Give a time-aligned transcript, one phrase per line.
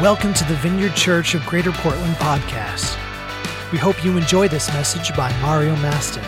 [0.00, 2.96] Welcome to the Vineyard Church of Greater Portland podcast.
[3.70, 6.24] We hope you enjoy this message by Mario Mastin.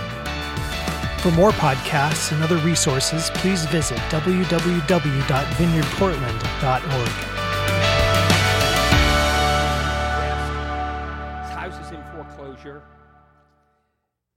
[1.21, 7.09] For more podcasts and other resources, please visit www.vineyardportland.org.
[11.41, 12.83] His house is in foreclosure,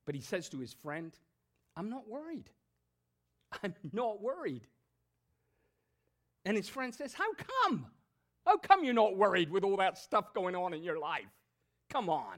[0.06, 1.12] but he says to his friend,
[1.76, 2.50] I'm not worried.
[3.62, 4.66] I'm not worried.
[6.46, 7.88] And his friend says, How come?
[8.46, 11.26] How come you're not worried with all that stuff going on in your life?
[11.90, 12.38] Come on.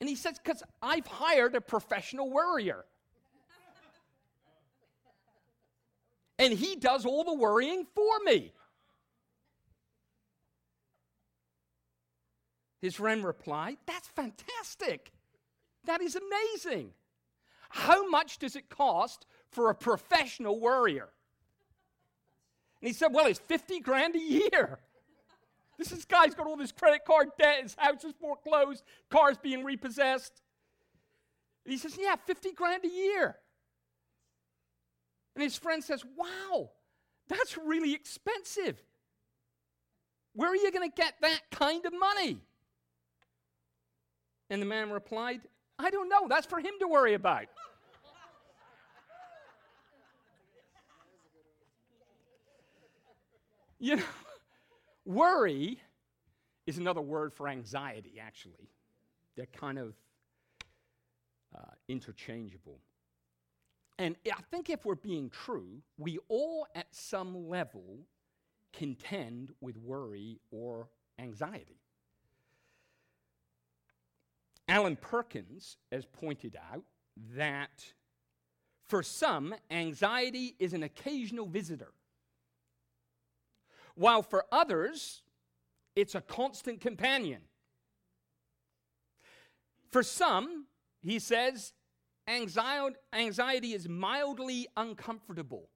[0.00, 2.84] And he says, Because I've hired a professional worrier.
[6.38, 8.52] and he does all the worrying for me.
[12.80, 15.12] His friend replied, That's fantastic.
[15.84, 16.90] That is amazing.
[17.68, 21.08] How much does it cost for a professional worrier?
[22.80, 24.80] And he said, Well, it's 50 grand a year.
[25.82, 29.64] This is, guy's got all this credit card debt, his house is foreclosed, car's being
[29.64, 30.40] repossessed.
[31.64, 33.34] And he says, Yeah, 50 grand a year.
[35.34, 36.70] And his friend says, Wow,
[37.26, 38.80] that's really expensive.
[40.34, 42.38] Where are you going to get that kind of money?
[44.50, 45.40] And the man replied,
[45.80, 46.28] I don't know.
[46.28, 47.46] That's for him to worry about.
[53.80, 54.02] you know,
[55.04, 55.78] worry
[56.66, 58.70] is another word for anxiety, actually.
[59.36, 59.94] They're kind of
[61.54, 62.78] uh, interchangeable.
[63.98, 68.06] And I think if we're being true, we all at some level
[68.72, 70.88] contend with worry or
[71.18, 71.78] anxiety.
[74.68, 76.84] Alan Perkins has pointed out
[77.36, 77.84] that
[78.84, 81.92] for some, anxiety is an occasional visitor,
[83.94, 85.22] while for others,
[85.94, 87.42] it's a constant companion.
[89.90, 90.66] For some,
[91.00, 91.72] he says,
[92.26, 95.68] anxiety is mildly uncomfortable,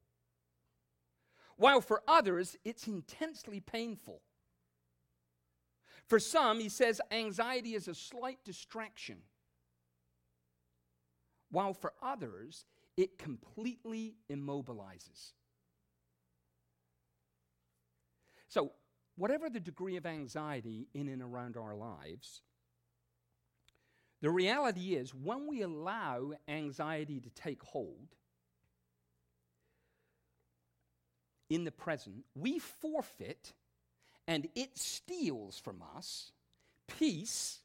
[1.56, 4.22] while for others, it's intensely painful.
[6.08, 9.18] For some, he says, anxiety is a slight distraction,
[11.50, 12.64] while for others,
[12.96, 15.32] it completely immobilizes.
[18.48, 18.72] So,
[19.16, 22.42] whatever the degree of anxiety in and around our lives,
[24.22, 28.08] the reality is when we allow anxiety to take hold
[31.50, 33.52] in the present, we forfeit
[34.26, 36.32] and it steals from us
[36.88, 37.60] peace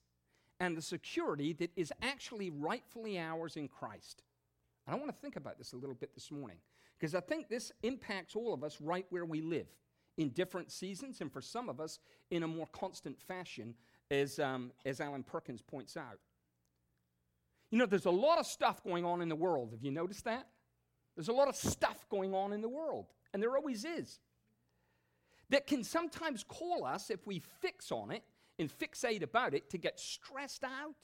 [0.59, 4.21] and the security that is actually rightfully ours in Christ.
[4.85, 6.57] And I want to think about this a little bit this morning
[6.99, 9.67] because I think this impacts all of us right where we live
[10.17, 11.99] in different seasons, and for some of us
[12.29, 13.73] in a more constant fashion,
[14.09, 16.19] as, um, as Alan Perkins points out.
[17.71, 19.71] You know, there's a lot of stuff going on in the world.
[19.71, 20.47] Have you noticed that?
[21.15, 24.19] There's a lot of stuff going on in the world, and there always is.
[25.49, 28.23] That can sometimes call us, if we fix on it
[28.59, 30.95] and fixate about it, to get stressed out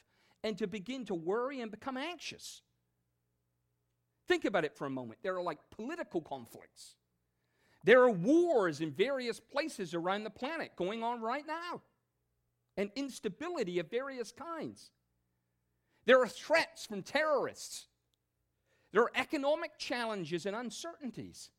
[0.44, 2.62] and to begin to worry and become anxious.
[4.28, 5.20] Think about it for a moment.
[5.24, 6.96] There are like political conflicts
[7.88, 11.82] there are wars in various places around the planet going on right now,
[12.76, 14.92] and instability of various kinds.
[16.06, 17.86] There are threats from terrorists.
[18.92, 21.50] There are economic challenges and uncertainties.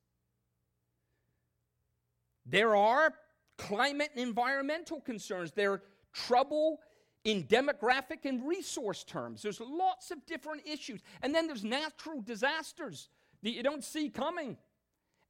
[2.45, 3.15] There are
[3.57, 5.53] climate and environmental concerns.
[5.53, 6.81] There are trouble
[7.25, 9.41] in demographic and resource terms.
[9.41, 11.01] There's lots of different issues.
[11.23, 13.09] And then there's natural disasters
[13.43, 14.59] that you don't see coming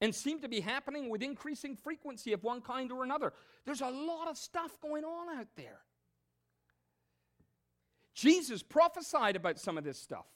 [0.01, 3.33] and seem to be happening with increasing frequency of one kind or another.
[3.65, 5.81] There's a lot of stuff going on out there.
[8.15, 10.27] Jesus prophesied about some of this stuff.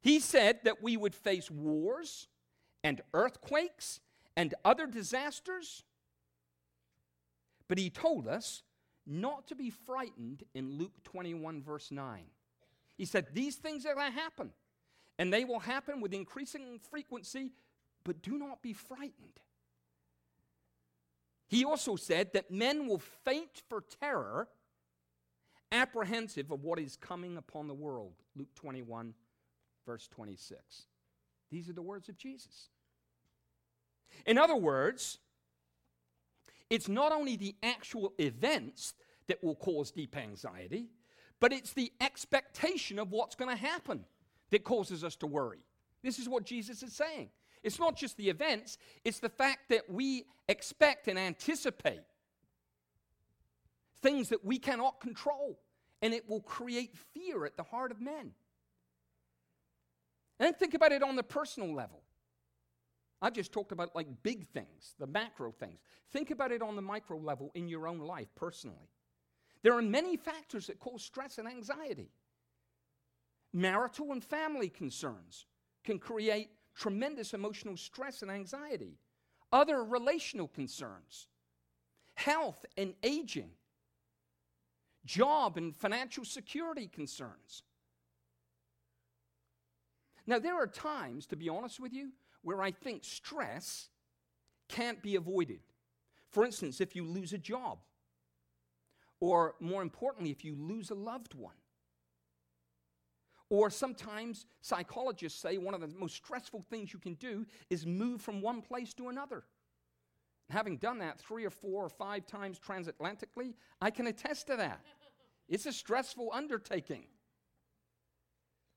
[0.00, 2.28] He said that we would face wars
[2.84, 4.00] and earthquakes
[4.36, 5.82] and other disasters.
[7.68, 8.62] But he told us
[9.06, 12.24] not to be frightened in Luke 21, verse 9.
[12.96, 14.50] He said, These things are going to happen,
[15.18, 17.50] and they will happen with increasing frequency
[18.06, 19.40] but do not be frightened.
[21.48, 24.46] He also said that men will faint for terror,
[25.72, 28.14] apprehensive of what is coming upon the world.
[28.36, 29.12] Luke 21,
[29.84, 30.86] verse 26.
[31.50, 32.68] These are the words of Jesus.
[34.24, 35.18] In other words,
[36.70, 38.94] it's not only the actual events
[39.26, 40.90] that will cause deep anxiety,
[41.40, 44.04] but it's the expectation of what's going to happen
[44.50, 45.58] that causes us to worry.
[46.04, 47.30] This is what Jesus is saying.
[47.66, 52.04] It's not just the events, it's the fact that we expect and anticipate
[54.00, 55.58] things that we cannot control,
[56.00, 58.30] and it will create fear at the heart of men.
[60.38, 62.02] And then think about it on the personal level.
[63.20, 65.80] I've just talked about like big things, the macro things.
[66.12, 68.90] Think about it on the micro level in your own life personally.
[69.64, 72.12] There are many factors that cause stress and anxiety.
[73.52, 75.46] Marital and family concerns
[75.82, 78.98] can create tremendous emotional stress and anxiety.
[79.52, 81.28] Other relational concerns,
[82.14, 83.50] health and aging,
[85.04, 87.62] job and financial security concerns.
[90.26, 92.10] Now, there are times, to be honest with you,
[92.42, 93.88] where I think stress
[94.68, 95.60] can't be avoided.
[96.30, 97.78] For instance, if you lose a job,
[99.20, 101.54] or more importantly, if you lose a loved one.
[103.48, 108.20] Or sometimes psychologists say one of the most stressful things you can do is move
[108.20, 109.44] from one place to another.
[110.50, 114.80] Having done that three or four or five times transatlantically, I can attest to that.
[115.48, 117.04] It's a stressful undertaking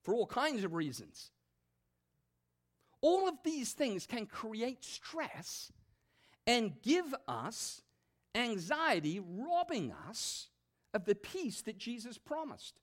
[0.03, 1.31] for all kinds of reasons.
[3.01, 5.71] All of these things can create stress
[6.45, 7.81] and give us
[8.35, 10.49] anxiety, robbing us
[10.93, 12.79] of the peace that Jesus promised.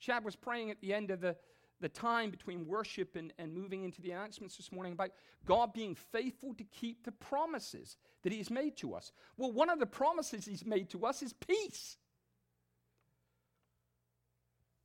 [0.00, 1.36] Chad was praying at the end of the,
[1.80, 5.10] the time between worship and, and moving into the announcements this morning about
[5.46, 9.12] God being faithful to keep the promises that He's made to us.
[9.36, 11.96] Well, one of the promises He's made to us is peace.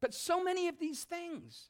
[0.01, 1.69] But so many of these things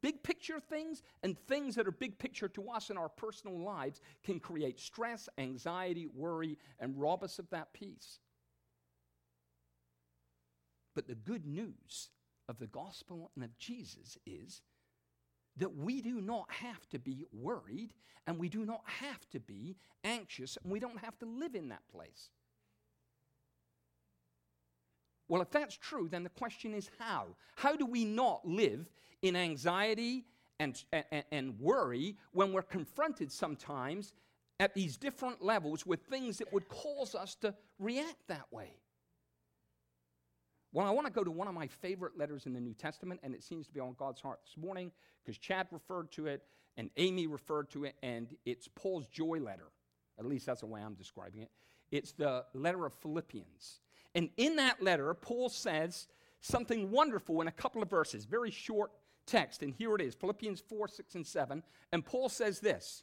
[0.00, 4.00] Big picture things and things that are big picture to us in our personal lives
[4.22, 8.20] can create stress, anxiety, worry, and rob us of that peace.
[10.94, 12.10] But the good news
[12.48, 14.62] of the gospel and of Jesus is
[15.56, 17.92] that we do not have to be worried
[18.26, 21.68] and we do not have to be anxious and we don't have to live in
[21.68, 22.30] that place.
[25.28, 27.26] Well, if that's true, then the question is how?
[27.56, 28.88] How do we not live
[29.20, 30.24] in anxiety
[30.58, 34.12] and, and, and, worry when we're confronted sometimes
[34.58, 38.72] at these different levels with things that would cause us to react that way?
[40.72, 43.20] Well, I want to go to one of my favorite letters in the New Testament,
[43.22, 44.92] and it seems to be on God's heart this morning
[45.24, 46.42] because Chad referred to it
[46.76, 49.68] and Amy referred to it, and it's Paul's joy letter.
[50.18, 51.50] At least that's the way I'm describing it.
[51.90, 53.80] It's the letter of Philippians.
[54.14, 56.06] And in that letter, Paul says
[56.40, 58.92] something wonderful in a couple of verses, very short
[59.26, 59.62] text.
[59.62, 61.62] And here it is Philippians 4, 6, and 7.
[61.92, 63.02] And Paul says this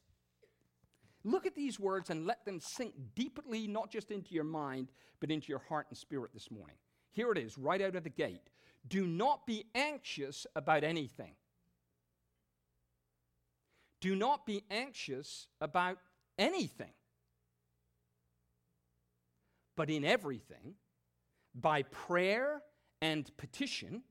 [1.23, 5.31] Look at these words and let them sink deeply, not just into your mind, but
[5.31, 6.75] into your heart and spirit this morning.
[7.15, 8.49] Here it is, right out of the gate.
[8.87, 11.31] Do not be anxious about anything.
[14.01, 15.97] Do not be anxious about
[16.37, 16.93] anything.
[19.77, 20.75] But in everything,
[21.55, 22.61] by prayer
[23.01, 24.03] and petition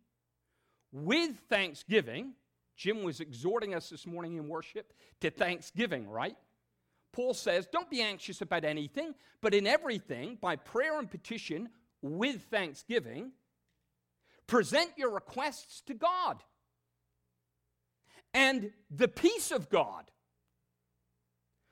[0.92, 2.32] with thanksgiving.
[2.76, 6.36] Jim was exhorting us this morning in worship to thanksgiving, right?
[7.12, 11.68] Paul says, Don't be anxious about anything, but in everything, by prayer and petition
[12.04, 13.32] with thanksgiving,
[14.46, 16.42] present your requests to God.
[18.34, 20.10] And the peace of God.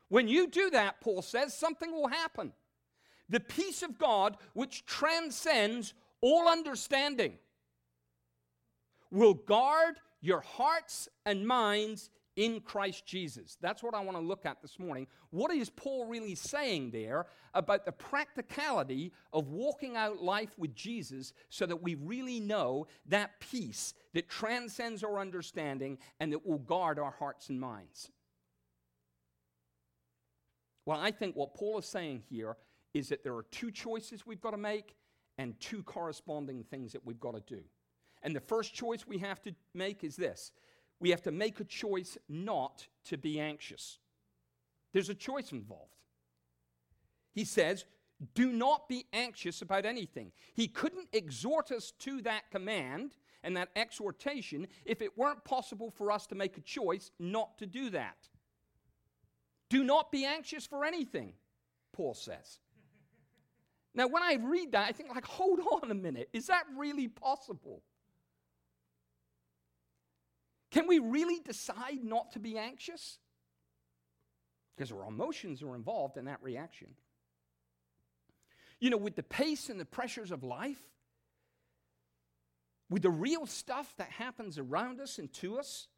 [0.08, 2.52] When you do that, Paul says, something will happen
[3.28, 7.38] the peace of God, which transcends all understanding,
[9.10, 13.56] will guard your hearts and minds in Christ Jesus.
[13.60, 15.06] That's what I want to look at this morning.
[15.30, 21.32] What is Paul really saying there about the practicality of walking out life with Jesus
[21.50, 26.98] so that we really know that peace that transcends our understanding and that will guard
[26.98, 28.10] our hearts and minds?
[30.86, 32.56] Well, I think what Paul is saying here
[32.94, 34.96] is that there are two choices we've got to make
[35.38, 37.62] and two corresponding things that we've got to do.
[38.22, 40.52] And the first choice we have to make is this
[41.02, 43.98] we have to make a choice not to be anxious.
[44.92, 45.96] There's a choice involved.
[47.34, 47.84] He says,
[48.34, 50.30] do not be anxious about anything.
[50.54, 56.12] He couldn't exhort us to that command and that exhortation if it weren't possible for
[56.12, 58.28] us to make a choice not to do that.
[59.68, 61.32] Do not be anxious for anything,
[61.92, 62.60] Paul says.
[63.94, 66.28] Now, when I read that, I think, like, hold on a minute.
[66.32, 67.82] Is that really possible?
[70.72, 73.18] Can we really decide not to be anxious?
[74.74, 76.88] Because our emotions are involved in that reaction.
[78.80, 80.82] You know, with the pace and the pressures of life,
[82.88, 85.88] with the real stuff that happens around us and to us,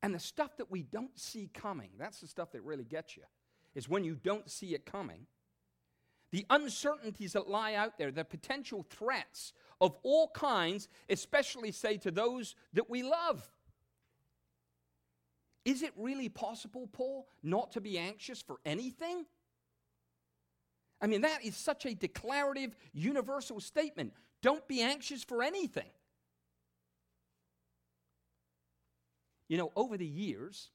[0.00, 3.24] and the stuff that we don't see coming, that's the stuff that really gets you,
[3.74, 5.26] is when you don't see it coming
[6.30, 12.10] the uncertainties that lie out there, the potential threats of all kinds, especially, say, to
[12.10, 13.48] those that we love.
[15.64, 19.26] Is it really possible, Paul, not to be anxious for anything?
[21.00, 24.12] I mean, that is such a declarative, universal statement.
[24.42, 25.90] Don't be anxious for anything.
[29.48, 30.70] You know, over the years,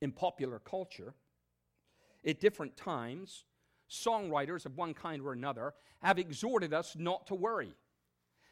[0.00, 1.14] in popular culture,
[2.26, 3.44] at different times,
[3.90, 7.72] songwriters of one kind or another have exhorted us not to worry.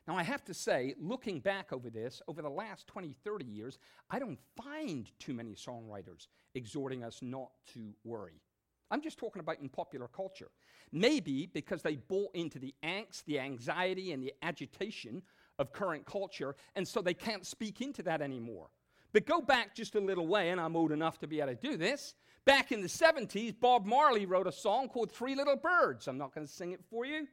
[0.07, 3.79] Now, I have to say, looking back over this, over the last 20, 30 years,
[4.11, 8.41] I don't find too many songwriters exhorting us not to worry.
[8.91, 10.49] I'm just talking about in popular culture.
[10.93, 15.23] Maybe because they bought into the angst, the anxiety, and the agitation
[15.59, 18.69] of current culture, and so they can't speak into that anymore.
[19.13, 21.57] But go back just a little way, and I'm old enough to be able to
[21.57, 22.15] do this.
[22.49, 26.09] Back in the 70s, Bob Marley wrote a song called Three Little Birds.
[26.09, 27.29] I'm not going to sing it for you.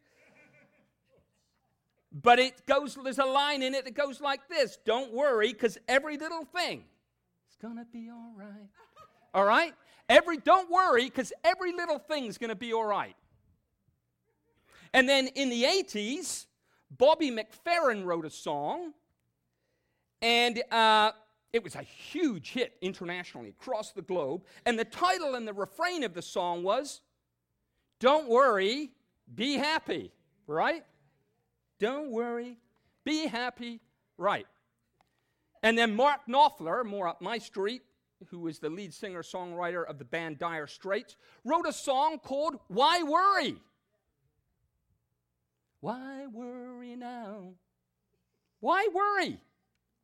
[2.12, 5.78] But it goes, there's a line in it that goes like this Don't worry, because
[5.88, 6.84] every little thing
[7.50, 8.68] is going to be all right.
[9.34, 9.74] All right?
[10.10, 13.16] Every, don't worry, because every little thing's going to be all right.
[14.94, 16.46] And then in the 80s,
[16.92, 18.92] Bobby McFerrin wrote a song,
[20.22, 21.14] and uh,
[21.56, 24.44] it was a huge hit internationally across the globe.
[24.66, 27.00] And the title and the refrain of the song was
[28.02, 28.92] Don't worry,
[29.34, 30.12] be happy,
[30.48, 30.84] right?
[31.80, 32.58] Don't worry,
[33.06, 33.80] be happy,
[34.18, 34.46] right?
[35.64, 37.84] And then Mark Knopfler, more up my street,
[38.28, 42.60] who was the lead singer songwriter of the band Dire Straits, wrote a song called
[42.68, 43.56] Why Worry?
[45.80, 47.54] Why worry now?
[48.60, 49.40] Why worry?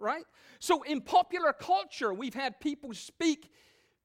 [0.02, 0.26] Right?
[0.60, 3.52] So in popular culture, we've had people speak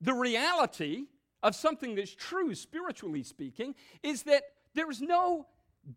[0.01, 1.07] the reality
[1.43, 4.43] of something that's true, spiritually speaking, is that
[4.75, 5.47] there's no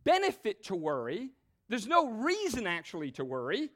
[0.04, 1.32] benefit to worry,
[1.68, 3.70] there's no reason actually to worry,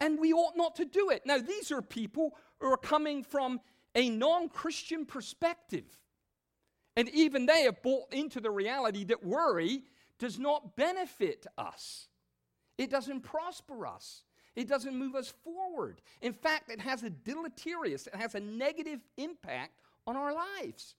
[0.00, 1.22] and we ought not to do it.
[1.26, 3.60] Now, these are people who are coming from
[3.94, 5.84] a non Christian perspective.
[6.96, 9.84] And even they have bought into the reality that worry
[10.18, 12.08] does not benefit us,
[12.76, 14.22] it doesn't prosper us.
[14.58, 16.00] It doesn't move us forward.
[16.20, 20.96] In fact, it has a deleterious, it has a negative impact on our lives.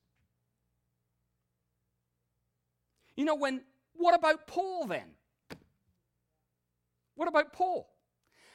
[3.17, 3.59] You know, when,
[3.97, 5.09] what about Paul then?
[7.15, 7.89] What about Paul?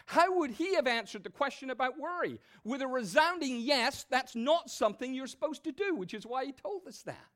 [0.07, 2.39] How would he have answered the question about worry?
[2.65, 6.53] With a resounding yes, that's not something you're supposed to do, which is why he
[6.53, 7.29] told us that.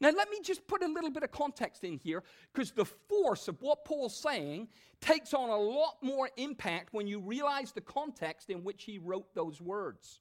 [0.00, 2.22] Now, let me just put a little bit of context in here
[2.52, 4.68] because the force of what Paul's saying
[5.00, 9.34] takes on a lot more impact when you realize the context in which he wrote
[9.34, 10.20] those words.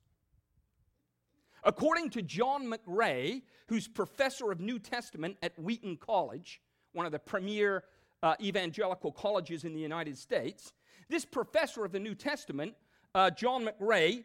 [1.63, 6.61] According to John McRay, who's professor of New Testament at Wheaton College,
[6.93, 7.83] one of the premier
[8.23, 10.73] uh, evangelical colleges in the United States,
[11.09, 12.75] this professor of the New Testament,
[13.13, 14.23] uh, John McRay,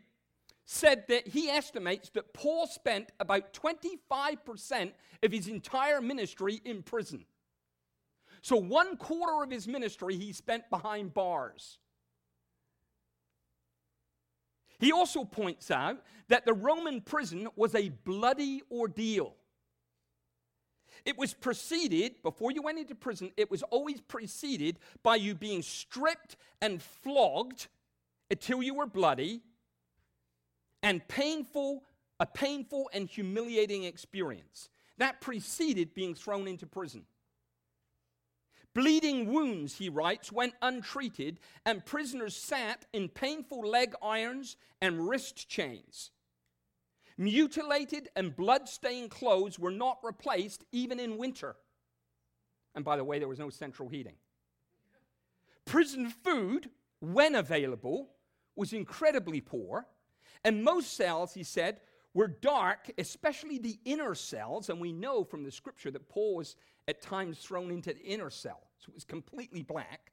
[0.66, 7.24] said that he estimates that Paul spent about 25% of his entire ministry in prison.
[8.42, 11.78] So, one quarter of his ministry he spent behind bars.
[14.78, 19.34] He also points out that the Roman prison was a bloody ordeal.
[21.04, 25.62] It was preceded, before you went into prison, it was always preceded by you being
[25.62, 27.68] stripped and flogged
[28.30, 29.42] until you were bloody
[30.82, 31.84] and painful,
[32.18, 34.68] a painful and humiliating experience.
[34.98, 37.04] That preceded being thrown into prison.
[38.74, 45.48] Bleeding wounds, he writes, went untreated, and prisoners sat in painful leg irons and wrist
[45.48, 46.10] chains.
[47.18, 51.56] Mutilated and blood stained clothes were not replaced even in winter.
[52.74, 54.14] And by the way, there was no central heating.
[55.64, 56.70] Prison food,
[57.00, 58.10] when available,
[58.54, 59.86] was incredibly poor
[60.44, 61.80] and most cells, he said,
[62.14, 64.68] were dark, especially the inner cells.
[64.68, 66.56] And we know from the scripture that Paul was
[66.88, 68.60] at times thrown into the inner cell.
[68.78, 70.12] So it was completely black,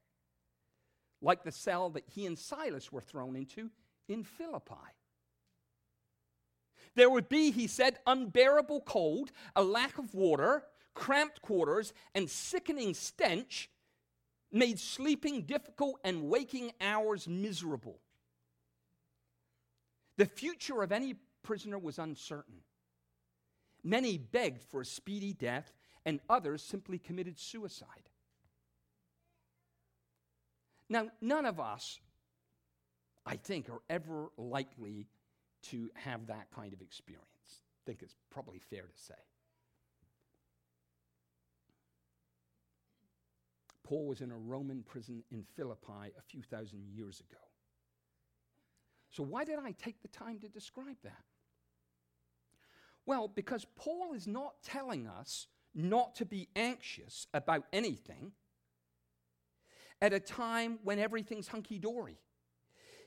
[1.20, 3.70] like the cell that he and Silas were thrown into
[4.08, 4.74] in Philippi.
[6.94, 12.94] There would be, he said, unbearable cold, a lack of water, cramped quarters, and sickening
[12.94, 13.70] stench
[14.50, 18.00] made sleeping difficult and waking hours miserable.
[20.18, 22.56] The future of any prisoner was uncertain.
[23.84, 25.72] Many begged for a speedy death,
[26.04, 28.10] and others simply committed suicide.
[30.88, 32.00] Now, none of us,
[33.24, 35.06] I think, are ever likely
[35.70, 37.24] to have that kind of experience.
[37.46, 39.14] I think it's probably fair to say.
[43.84, 47.47] Paul was in a Roman prison in Philippi a few thousand years ago.
[49.10, 51.24] So, why did I take the time to describe that?
[53.06, 58.32] Well, because Paul is not telling us not to be anxious about anything
[60.02, 62.18] at a time when everything's hunky dory.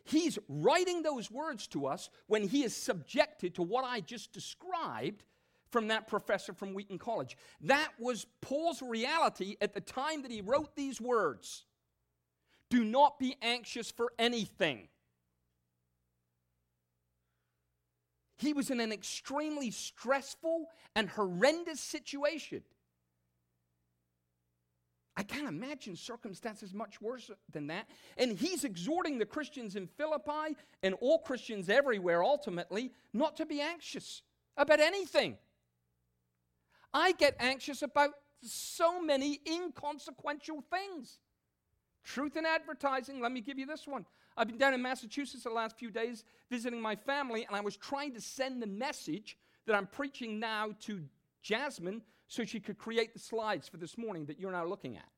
[0.03, 5.23] He's writing those words to us when he is subjected to what I just described
[5.69, 7.37] from that professor from Wheaton College.
[7.61, 11.65] That was Paul's reality at the time that he wrote these words.
[12.69, 14.87] Do not be anxious for anything.
[18.41, 22.63] He was in an extremely stressful and horrendous situation.
[25.15, 27.87] I can't imagine circumstances much worse than that.
[28.17, 33.61] And he's exhorting the Christians in Philippi and all Christians everywhere ultimately not to be
[33.61, 34.23] anxious
[34.57, 35.37] about anything.
[36.91, 38.09] I get anxious about
[38.41, 41.19] so many inconsequential things.
[42.03, 44.07] Truth in advertising, let me give you this one.
[44.37, 47.75] I've been down in Massachusetts the last few days visiting my family, and I was
[47.75, 51.01] trying to send the message that I'm preaching now to
[51.41, 55.09] Jasmine so she could create the slides for this morning that you're now looking at.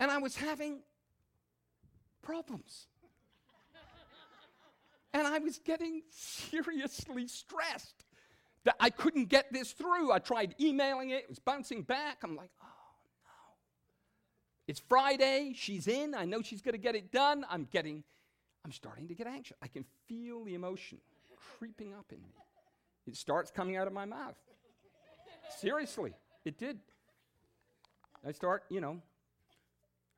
[0.00, 0.80] And I was having
[2.22, 2.86] problems.
[5.12, 8.04] and I was getting seriously stressed
[8.64, 10.12] that I couldn't get this through.
[10.12, 12.18] I tried emailing it, it was bouncing back.
[12.22, 12.50] I'm like.
[14.68, 17.46] It's Friday, she's in, I know she's going to get it done.
[17.48, 18.04] I'm getting,
[18.66, 19.56] I'm starting to get anxious.
[19.62, 20.98] I can feel the emotion
[21.58, 22.34] creeping up in me.
[23.06, 24.36] It starts coming out of my mouth.
[25.58, 26.12] Seriously,
[26.44, 26.78] it did.
[28.26, 29.00] I start, you know,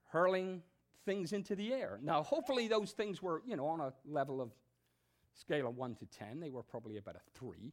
[0.09, 0.62] hurling
[1.04, 2.00] things into the air.
[2.02, 4.50] Now, hopefully, those things were, you know, on a level of
[5.35, 6.40] scale of 1 to 10.
[6.40, 7.73] They were probably about a 3.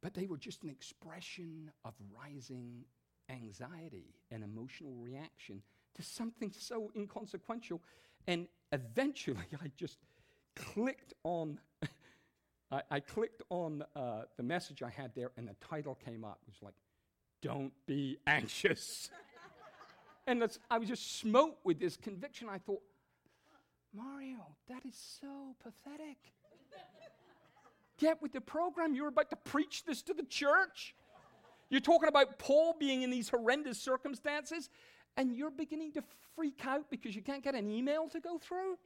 [0.00, 2.84] But they were just an expression of rising
[3.28, 5.62] anxiety and emotional reaction
[5.94, 7.80] to something so inconsequential.
[8.26, 9.98] And eventually, I just
[10.54, 11.58] clicked on.
[12.70, 16.40] I, I, clicked on uh, the message I had there, and the title came up.
[16.46, 16.74] It was like,
[17.40, 19.10] Don't be anxious.
[20.26, 22.48] and I was just smote with this conviction.
[22.50, 22.82] I thought,
[23.94, 26.16] Mario, that is so pathetic.
[27.98, 28.94] Get with the program.
[28.94, 30.94] You're about to preach this to the church.
[31.68, 34.70] You're talking about Paul being in these horrendous circumstances,
[35.16, 36.02] and you're beginning to
[36.34, 38.76] freak out because you can't get an email to go through.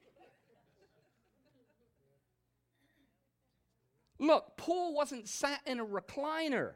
[4.19, 6.75] Look, Paul wasn't sat in a recliner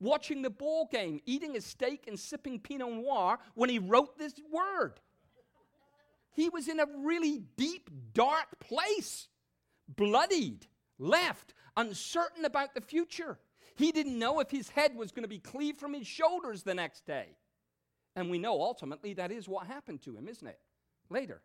[0.00, 4.34] watching the ball game, eating a steak and sipping Pinot Noir when he wrote this
[4.52, 5.00] word.
[6.32, 9.28] He was in a really deep, dark place,
[9.88, 10.66] bloodied
[10.98, 13.38] left, uncertain about the future.
[13.78, 16.74] He didn't know if his head was going to be cleaved from his shoulders the
[16.74, 17.36] next day.
[18.16, 20.58] And we know ultimately that is what happened to him, isn't it?
[21.08, 21.40] Later.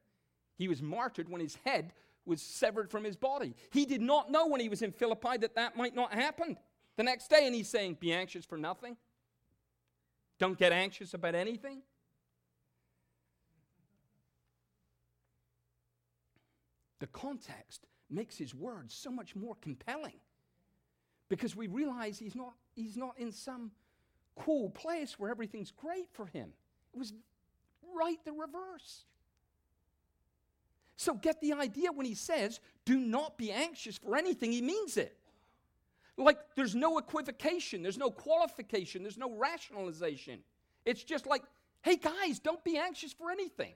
[0.57, 1.93] He was martyred when his head
[2.25, 3.53] was severed from his body.
[3.69, 6.57] He did not know when he was in Philippi that that might not happen
[6.97, 7.45] the next day.
[7.45, 8.97] And he's saying, Be anxious for nothing.
[10.39, 11.83] Don't get anxious about anything.
[16.99, 20.19] The context makes his words so much more compelling
[21.35, 23.71] because we realize he's not, he's not in some
[24.35, 26.49] cool place where everything's great for him.
[26.93, 27.11] It was
[27.95, 29.05] right the reverse.
[30.95, 34.95] So get the idea when he says, do not be anxious for anything, he means
[34.95, 35.17] it.
[36.17, 40.39] Like there's no equivocation, there's no qualification, there's no rationalization.
[40.85, 41.41] It's just like,
[41.81, 43.73] hey guys, don't be anxious for anything.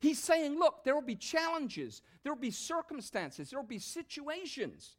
[0.00, 4.96] He's saying, look, there will be challenges, there will be circumstances, there will be situations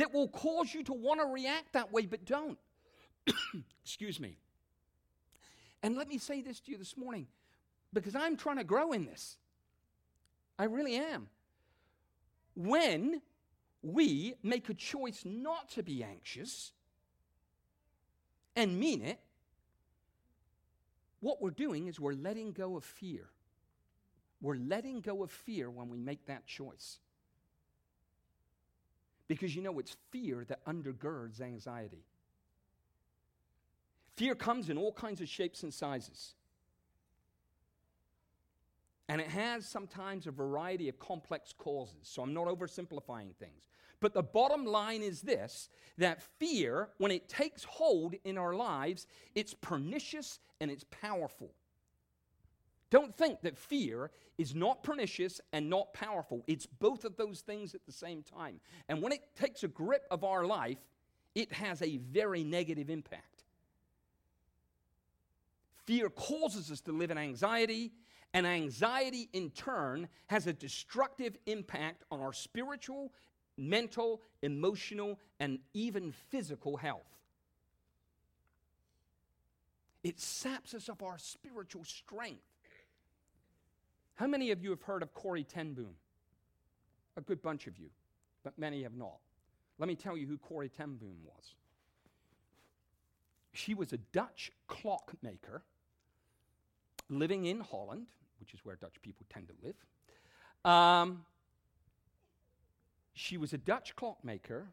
[0.00, 2.58] that will cause you to want to react that way, but don't.
[3.84, 4.38] Excuse me.
[5.82, 7.26] And let me say this to you this morning
[7.92, 9.36] because I'm trying to grow in this.
[10.58, 11.28] I really am.
[12.54, 13.20] When
[13.82, 16.72] we make a choice not to be anxious
[18.56, 19.20] and mean it,
[21.20, 23.28] what we're doing is we're letting go of fear.
[24.40, 27.00] We're letting go of fear when we make that choice.
[29.30, 32.02] Because you know, it's fear that undergirds anxiety.
[34.16, 36.34] Fear comes in all kinds of shapes and sizes.
[39.08, 42.00] And it has sometimes a variety of complex causes.
[42.02, 43.68] So I'm not oversimplifying things.
[44.00, 49.06] But the bottom line is this that fear, when it takes hold in our lives,
[49.36, 51.52] it's pernicious and it's powerful.
[52.90, 56.42] Don't think that fear is not pernicious and not powerful.
[56.48, 58.60] It's both of those things at the same time.
[58.88, 60.78] And when it takes a grip of our life,
[61.34, 63.44] it has a very negative impact.
[65.86, 67.92] Fear causes us to live in anxiety,
[68.34, 73.12] and anxiety in turn has a destructive impact on our spiritual,
[73.56, 77.06] mental, emotional, and even physical health.
[80.02, 82.42] It saps us of our spiritual strength.
[84.20, 85.94] How many of you have heard of Corrie ten Boom?
[87.16, 87.88] A good bunch of you,
[88.44, 89.16] but many have not.
[89.78, 91.54] Let me tell you who Corrie ten Boom was.
[93.54, 95.62] She was a Dutch clockmaker
[97.08, 98.08] living in Holland,
[98.40, 100.70] which is where Dutch people tend to live.
[100.70, 101.24] Um,
[103.14, 104.68] she was a Dutch clockmaker,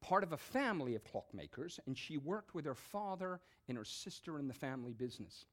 [0.00, 4.40] part of a family of clockmakers, and she worked with her father and her sister
[4.40, 5.46] in the family business.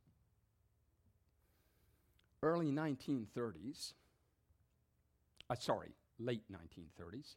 [2.41, 3.93] Early 1930s,
[5.49, 7.36] uh, sorry, late 1930s,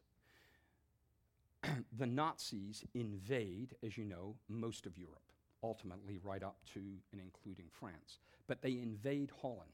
[1.97, 6.79] the Nazis invade, as you know, most of Europe, ultimately right up to
[7.11, 8.19] and including France.
[8.47, 9.71] But they invade Holland,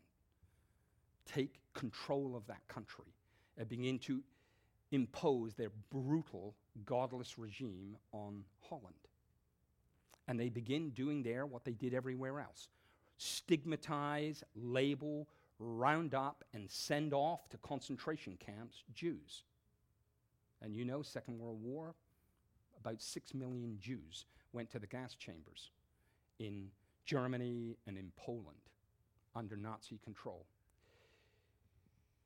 [1.26, 3.14] take control of that country,
[3.58, 4.24] and begin to
[4.92, 8.96] impose their brutal, godless regime on Holland.
[10.28, 12.68] And they begin doing there what they did everywhere else
[13.20, 15.28] stigmatize, label,
[15.60, 19.44] round up, and send off to concentration camps Jews.
[20.62, 21.94] And you know, Second World War,
[22.80, 25.70] about six million Jews went to the gas chambers
[26.40, 26.70] in
[27.06, 28.58] Germany and in Poland
[29.36, 30.46] under Nazi control.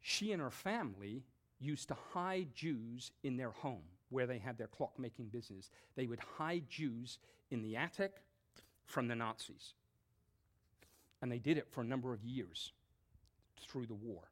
[0.02, 1.24] She and her family
[1.60, 5.72] used to hide Jews in their home where they had their clockmaking business.
[5.96, 7.18] They would hide Jews
[7.50, 8.18] in the attic
[8.86, 9.74] from the Nazis.
[11.24, 12.74] And they did it for a number of years
[13.58, 14.24] through the war.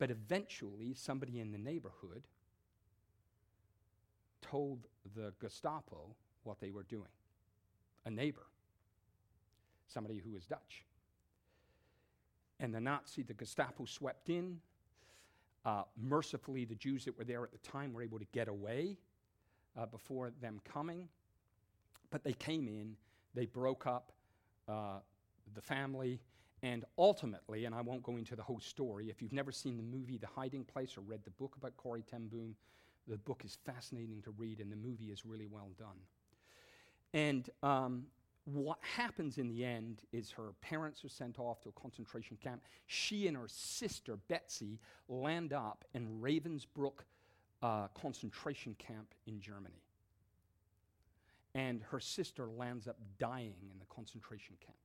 [0.00, 2.24] But eventually, somebody in the neighborhood
[4.42, 7.12] told the Gestapo what they were doing.
[8.06, 8.42] A neighbor,
[9.86, 10.84] somebody who was Dutch.
[12.58, 14.58] And the Nazi, the Gestapo swept in,
[15.64, 18.98] uh, mercifully, the Jews that were there at the time were able to get away
[19.78, 21.08] uh, before them coming.
[22.10, 22.96] But they came in,
[23.32, 24.10] they broke up
[24.66, 24.98] uh,
[25.54, 26.20] the family,
[26.62, 29.82] and ultimately, and I won't go into the whole story, if you've never seen the
[29.82, 32.54] movie The Hiding Place or read the book about Corrie ten Boom,
[33.08, 35.96] the book is fascinating to read, and the movie is really well done.
[37.14, 38.06] And um,
[38.44, 42.62] what happens in the end is her parents are sent off to a concentration camp.
[42.86, 47.04] She and her sister, Betsy, land up in Ravensbrück
[47.62, 49.82] uh, concentration camp in Germany.
[51.54, 54.76] And her sister lands up dying in the concentration camp.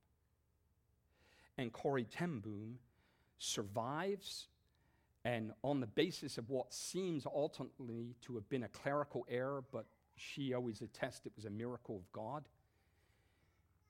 [1.58, 2.78] And Corrie ten Boom
[3.38, 4.48] survives,
[5.24, 9.86] and on the basis of what seems ultimately to have been a clerical error, but
[10.16, 12.44] she always attests it was a miracle of God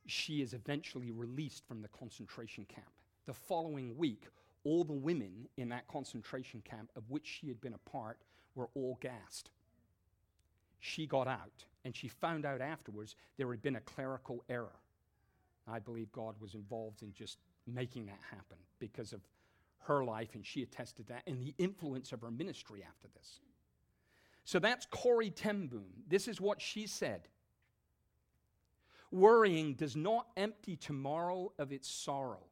[0.07, 2.87] she is eventually released from the concentration camp.
[3.27, 4.25] The following week,
[4.65, 8.19] all the women in that concentration camp of which she had been a part
[8.55, 9.51] were all gassed.
[10.79, 14.81] She got out, and she found out afterwards there had been a clerical error.
[15.69, 19.21] I believe God was involved in just making that happen because of
[19.81, 23.41] her life, and she attested that, and the influence of her ministry after this.
[24.45, 26.05] So that's Corrie ten Boom.
[26.09, 27.29] This is what she said.
[29.13, 32.43] Worrying does not empty tomorrow of its sorrow.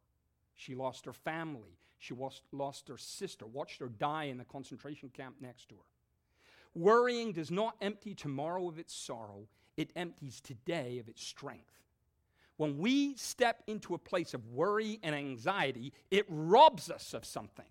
[0.55, 1.77] She lost her family.
[1.99, 5.81] She lost, lost her sister, watched her die in the concentration camp next to her.
[6.75, 11.84] Worrying does not empty tomorrow of its sorrow, it empties today of its strength.
[12.57, 17.67] When we step into a place of worry and anxiety, it robs us of something.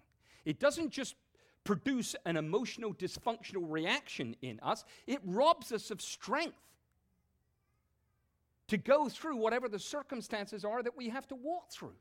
[0.45, 1.15] It doesn't just
[1.63, 6.57] produce an emotional dysfunctional reaction in us, it robs us of strength
[8.67, 11.95] to go through whatever the circumstances are that we have to walk through.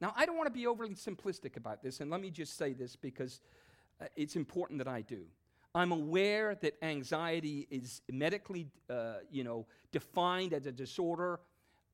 [0.00, 2.72] Now, I don't want to be overly simplistic about this, and let me just say
[2.72, 3.40] this because
[4.00, 5.24] uh, it's important that I do.
[5.74, 11.40] I'm aware that anxiety is medically, uh, you know, defined as a disorder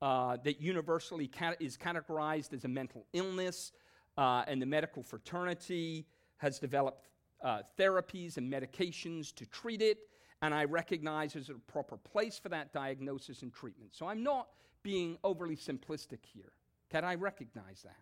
[0.01, 3.71] uh, that universally cat- is categorized as a mental illness,
[4.17, 7.09] uh, and the medical fraternity has developed
[7.43, 9.99] uh, therapies and medications to treat it
[10.41, 13.95] and I recognize there's a proper place for that diagnosis and treatment.
[13.95, 14.49] So I'm not
[14.83, 16.51] being overly simplistic here.
[16.89, 17.97] Can I recognize that?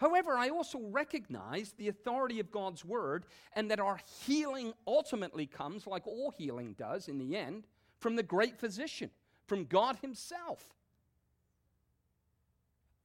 [0.00, 5.86] However, I also recognize the authority of God's word and that our healing ultimately comes,
[5.86, 7.66] like all healing does in the end,
[7.98, 9.10] from the great physician,
[9.46, 10.64] from God Himself.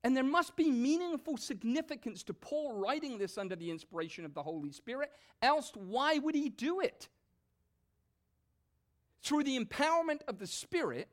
[0.04, 4.44] And there must be meaningful significance to Paul writing this under the inspiration of the
[4.44, 7.10] Holy Spirit, else, why would he do it?
[9.26, 11.10] through the empowerment of the Spirit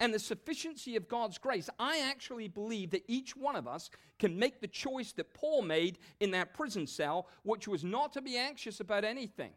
[0.00, 4.38] and the sufficiency of God's grace, I actually believe that each one of us can
[4.38, 8.36] make the choice that Paul made in that prison cell, which was not to be
[8.36, 9.52] anxious about anything.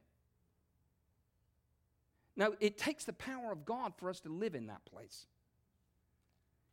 [2.35, 5.27] Now, it takes the power of God for us to live in that place.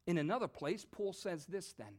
[0.07, 1.99] In another place, Paul says this then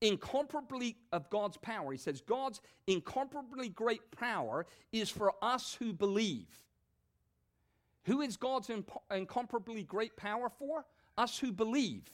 [0.00, 1.92] incomparably of God's power.
[1.92, 6.46] He says, God's incomparably great power is for us who believe.
[8.04, 8.70] Who is God's
[9.10, 10.84] incomparably great power for?
[11.18, 12.10] Us who believe.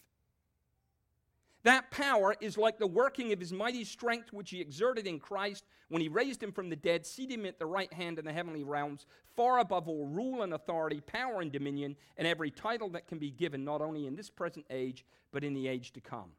[1.62, 5.64] That power is like the working of his mighty strength, which he exerted in Christ
[5.88, 8.32] when he raised him from the dead, seated him at the right hand in the
[8.32, 13.06] heavenly realms, far above all rule and authority, power and dominion, and every title that
[13.06, 16.30] can be given, not only in this present age, but in the age to come.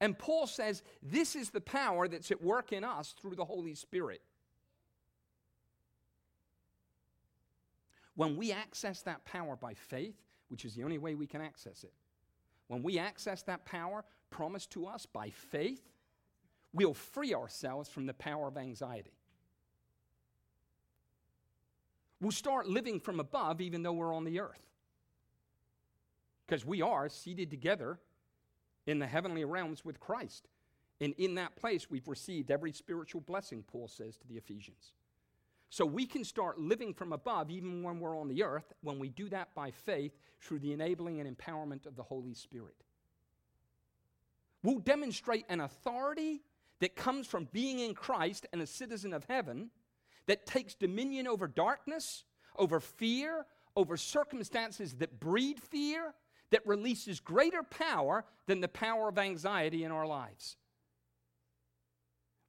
[0.00, 3.74] And Paul says this is the power that's at work in us through the Holy
[3.74, 4.20] Spirit.
[8.16, 10.16] When we access that power by faith,
[10.48, 11.92] which is the only way we can access it,
[12.68, 15.82] when we access that power promised to us by faith,
[16.72, 19.12] we'll free ourselves from the power of anxiety.
[22.20, 24.66] We'll start living from above even though we're on the earth.
[26.46, 27.98] Because we are seated together
[28.86, 30.48] in the heavenly realms with Christ.
[31.00, 34.92] And in that place, we've received every spiritual blessing, Paul says to the Ephesians.
[35.68, 39.08] So we can start living from above even when we're on the earth when we
[39.08, 42.76] do that by faith through the enabling and empowerment of the Holy Spirit.
[44.62, 46.42] We'll demonstrate an authority
[46.80, 49.70] that comes from being in Christ and a citizen of heaven
[50.26, 52.24] that takes dominion over darkness,
[52.56, 56.14] over fear, over circumstances that breed fear,
[56.50, 60.56] that releases greater power than the power of anxiety in our lives.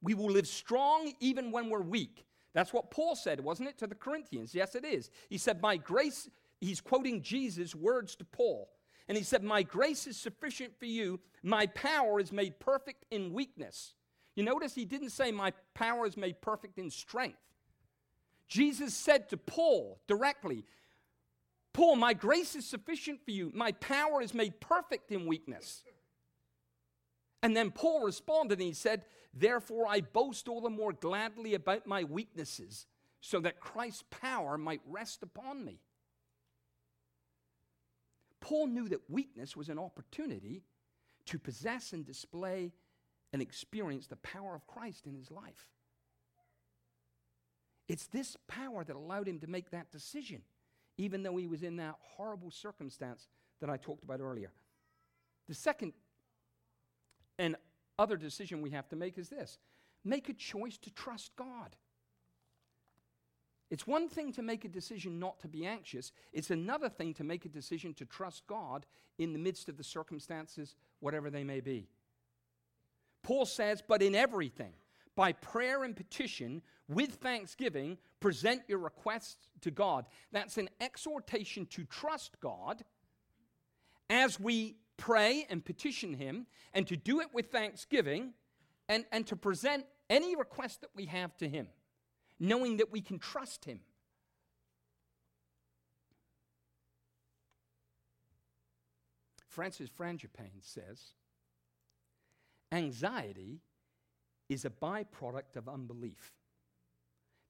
[0.01, 2.25] We will live strong even when we're weak.
[2.57, 4.55] That's what Paul said, wasn't it, to the Corinthians?
[4.55, 5.11] Yes, it is.
[5.29, 6.27] He said, My grace,
[6.59, 8.67] he's quoting Jesus' words to Paul.
[9.07, 11.19] And he said, My grace is sufficient for you.
[11.43, 13.93] My power is made perfect in weakness.
[14.35, 17.37] You notice he didn't say, My power is made perfect in strength.
[18.47, 20.65] Jesus said to Paul directly,
[21.73, 23.51] Paul, my grace is sufficient for you.
[23.53, 25.83] My power is made perfect in weakness.
[27.43, 31.87] And then Paul responded and he said, Therefore I boast all the more gladly about
[31.87, 32.85] my weaknesses,
[33.21, 35.79] so that Christ's power might rest upon me.
[38.39, 40.63] Paul knew that weakness was an opportunity
[41.25, 42.71] to possess and display
[43.33, 45.67] and experience the power of Christ in his life.
[47.89, 50.43] It's this power that allowed him to make that decision
[50.97, 53.27] even though he was in that horrible circumstance
[53.61, 54.51] that I talked about earlier.
[55.47, 55.93] The second
[57.37, 57.55] and
[57.99, 59.57] other decision we have to make is this
[60.03, 61.75] make a choice to trust God.
[63.69, 67.23] It's one thing to make a decision not to be anxious, it's another thing to
[67.23, 68.85] make a decision to trust God
[69.17, 71.89] in the midst of the circumstances, whatever they may be.
[73.23, 74.71] Paul says, but in everything,
[75.15, 80.05] by prayer and petition, with thanksgiving, present your requests to God.
[80.31, 82.85] That's an exhortation to trust God
[84.09, 88.33] as we pray and petition Him, and to do it with thanksgiving,
[88.89, 91.67] and, and to present any request that we have to Him,
[92.39, 93.79] knowing that we can trust Him.
[99.47, 101.13] Francis Frangipane says,
[102.71, 103.61] Anxiety
[104.49, 106.33] is a byproduct of unbelief.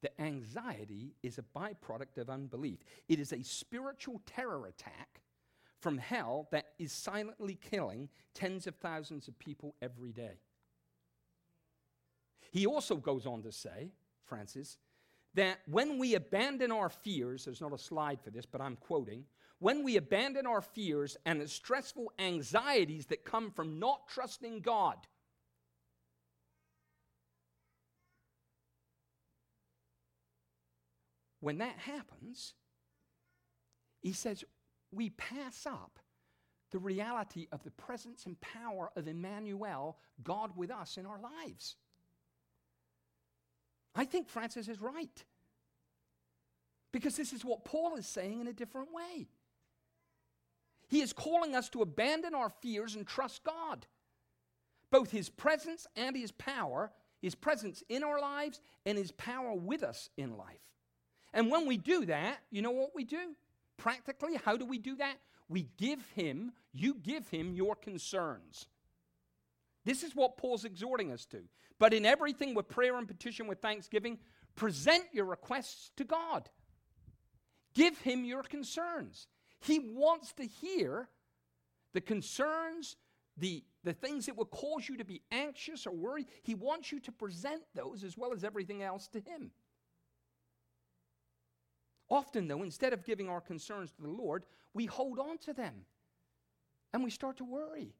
[0.01, 2.79] The anxiety is a byproduct of unbelief.
[3.09, 5.21] It is a spiritual terror attack
[5.79, 10.39] from hell that is silently killing tens of thousands of people every day.
[12.51, 13.91] He also goes on to say,
[14.25, 14.77] Francis,
[15.33, 19.25] that when we abandon our fears, there's not a slide for this, but I'm quoting,
[19.59, 24.97] when we abandon our fears and the stressful anxieties that come from not trusting God,
[31.39, 32.53] When that happens,
[34.01, 34.43] he says,
[34.91, 35.99] we pass up
[36.71, 41.75] the reality of the presence and power of Emmanuel, God with us in our lives.
[43.95, 45.23] I think Francis is right.
[46.91, 49.27] Because this is what Paul is saying in a different way.
[50.87, 53.85] He is calling us to abandon our fears and trust God.
[54.89, 59.83] Both his presence and his power, his presence in our lives and his power with
[59.83, 60.61] us in life.
[61.33, 63.35] And when we do that, you know what we do?
[63.77, 65.17] Practically, how do we do that?
[65.49, 68.67] We give him, you give him your concerns.
[69.85, 71.43] This is what Paul's exhorting us to.
[71.79, 74.17] But in everything with prayer and petition with thanksgiving,
[74.55, 76.49] present your requests to God.
[77.73, 79.27] Give him your concerns.
[79.59, 81.07] He wants to hear
[81.93, 82.95] the concerns,
[83.37, 86.27] the, the things that will cause you to be anxious or worried.
[86.43, 89.51] He wants you to present those as well as everything else to Him.
[92.09, 94.43] Often, though, instead of giving our concerns to the Lord,
[94.73, 95.73] we hold on to them
[96.93, 97.93] and we start to worry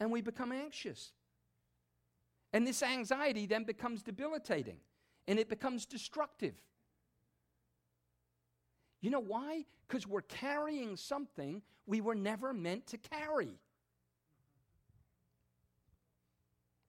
[0.00, 1.12] and we become anxious.
[2.52, 4.78] And this anxiety then becomes debilitating
[5.28, 6.54] and it becomes destructive.
[9.00, 9.66] You know why?
[9.86, 13.58] Because we're carrying something we were never meant to carry.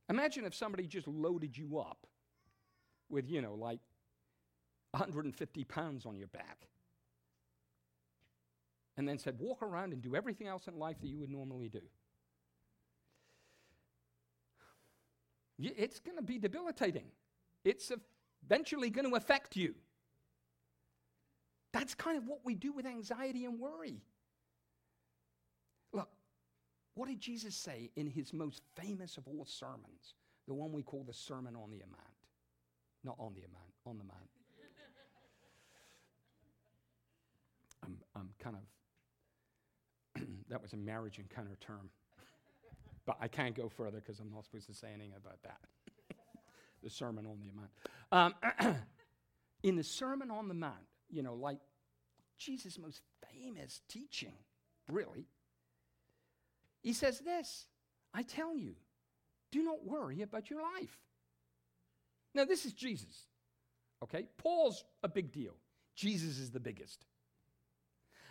[0.09, 2.07] Imagine if somebody just loaded you up
[3.09, 3.79] with, you know, like
[4.99, 6.67] 150 pounds on your back.
[8.97, 11.67] And then said, walk around and do everything else in life that you would normally
[11.67, 11.81] do.
[15.59, 17.07] It's going to be debilitating.
[17.63, 17.91] It's
[18.45, 19.75] eventually going to affect you.
[21.73, 24.01] That's kind of what we do with anxiety and worry.
[25.91, 26.09] Look,
[26.93, 30.15] what did Jesus say in his most famous of all sermons?
[30.47, 32.15] The one we call the Sermon on the Mount.
[33.03, 34.29] Not on the Mount, on the Mount.
[38.15, 38.55] I'm kind
[40.15, 41.89] of, that was a marriage encounter term.
[43.05, 45.59] but I can't go further because I'm not supposed to say anything about that.
[46.83, 48.35] the Sermon on the Mount.
[48.61, 48.75] Um,
[49.63, 51.59] in the Sermon on the Mount, you know, like
[52.37, 53.01] Jesus' most
[53.31, 54.33] famous teaching,
[54.89, 55.25] really,
[56.81, 57.65] he says this
[58.13, 58.75] I tell you,
[59.51, 60.97] do not worry about your life.
[62.33, 63.27] Now, this is Jesus,
[64.03, 64.27] okay?
[64.37, 65.55] Paul's a big deal,
[65.95, 67.05] Jesus is the biggest.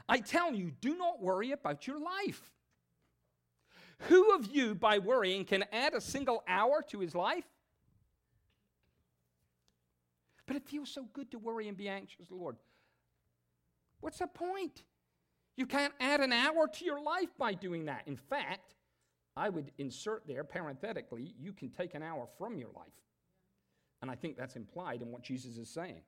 [0.08, 2.52] I tell you, do not worry about your life.
[4.08, 7.46] Who of you, by worrying, can add a single hour to his life?
[10.46, 12.56] But it feels so good to worry and be anxious, Lord.
[14.00, 14.82] What's the point?
[15.56, 18.02] You can't add an hour to your life by doing that.
[18.06, 18.74] In fact,
[19.36, 22.92] I would insert there parenthetically, you can take an hour from your life.
[24.02, 26.02] And I think that's implied in what Jesus is saying.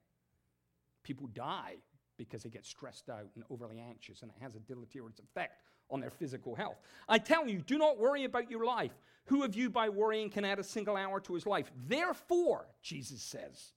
[1.02, 1.76] People die
[2.16, 6.00] because they get stressed out and overly anxious, and it has a deleterious effect on
[6.00, 6.76] their physical health.
[7.08, 8.92] I tell you, do not worry about your life.
[9.26, 11.70] Who of you by worrying can add a single hour to his life?
[11.86, 13.72] Therefore, Jesus says,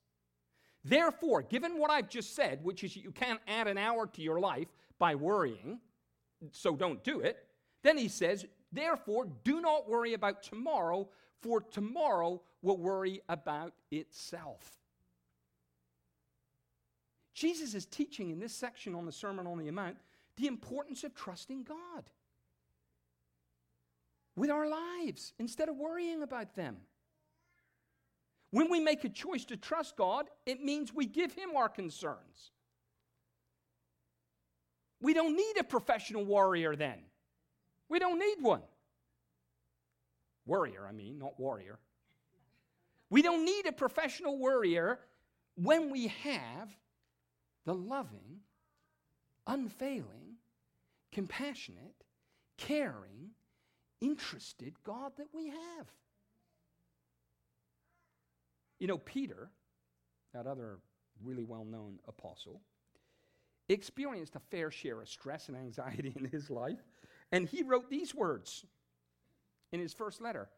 [0.84, 4.40] Therefore, given what I've just said, which is you can't add an hour to your
[4.40, 5.80] life by worrying,
[6.52, 7.46] so don't do it,
[7.82, 11.08] then he says, Therefore, do not worry about tomorrow,
[11.42, 14.79] for tomorrow will worry about itself.
[17.40, 19.96] Jesus is teaching in this section on the Sermon on the Mount
[20.36, 22.04] the importance of trusting God
[24.36, 26.76] with our lives instead of worrying about them.
[28.50, 32.52] When we make a choice to trust God, it means we give Him our concerns.
[35.00, 36.98] We don't need a professional warrior then.
[37.88, 38.62] We don't need one.
[40.44, 41.78] Warrior, I mean, not warrior.
[43.08, 44.98] We don't need a professional warrior
[45.54, 46.76] when we have
[47.64, 48.40] the loving,
[49.46, 50.36] unfailing,
[51.12, 52.04] compassionate,
[52.56, 53.30] caring,
[54.00, 55.86] interested God that we have.
[58.78, 59.50] You know, Peter,
[60.32, 60.78] that other
[61.22, 62.62] really well known apostle,
[63.68, 66.80] experienced a fair share of stress and anxiety in his life,
[67.32, 68.64] and he wrote these words
[69.72, 70.48] in his first letter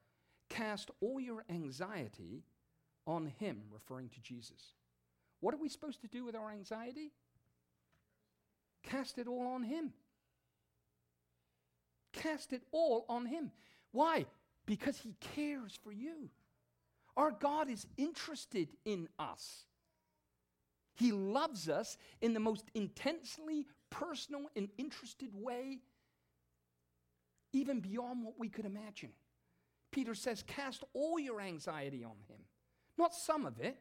[0.49, 2.45] Cast all your anxiety
[3.07, 4.75] on him, referring to Jesus.
[5.43, 7.11] What are we supposed to do with our anxiety?
[8.85, 9.93] Cast it all on him.
[12.13, 13.51] Cast it all on him.
[13.91, 14.27] Why?
[14.67, 16.31] Because he cares for you.
[17.17, 19.65] Our God is interested in us.
[20.95, 25.81] He loves us in the most intensely personal and interested way,
[27.53, 29.11] even beyond what we could imagine.
[29.91, 32.39] Peter says, Cast all your anxiety on him,
[32.97, 33.77] not some of it.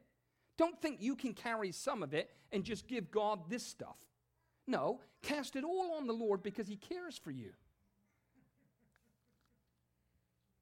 [0.62, 3.98] Don't think you can carry some of it and just give God this stuff.
[4.68, 7.50] No, cast it all on the Lord because he cares for you.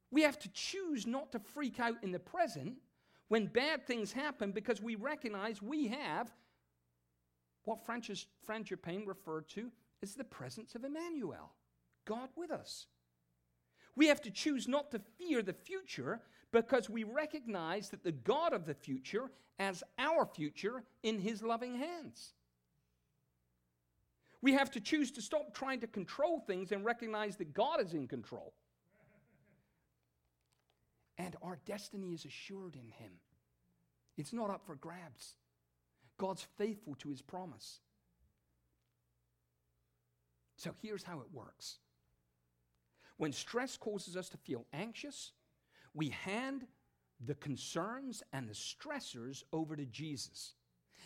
[0.09, 2.75] We have to choose not to freak out in the present
[3.27, 6.31] when bad things happen because we recognize we have
[7.65, 9.69] what Francis Frangipane referred to
[10.01, 11.51] as the presence of Emmanuel,
[12.05, 12.87] God with us.
[13.97, 16.21] We have to choose not to fear the future
[16.51, 21.75] because we recognize that the God of the future as our future in his loving
[21.75, 22.33] hands.
[24.41, 27.93] We have to choose to stop trying to control things and recognize that God is
[27.93, 28.53] in control
[31.19, 33.11] and our destiny is assured in Him.
[34.17, 35.35] It's not up for grabs.
[36.17, 37.81] God's faithful to His promise.
[40.55, 41.79] So here's how it works.
[43.17, 45.33] When stress causes us to feel anxious,
[45.93, 46.65] we hand
[47.25, 50.53] the concerns and the stressors over to Jesus.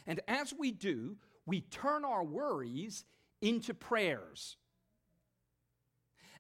[0.06, 3.06] And as we do, we turn our worries
[3.42, 4.58] into prayers.